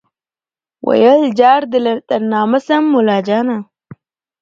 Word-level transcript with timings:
ویل 0.87 1.21
جار 1.39 1.61
دي 1.71 1.79
تر 2.09 2.21
نامه 2.31 2.59
سم 2.67 2.83
مُلاجانه 2.93 3.57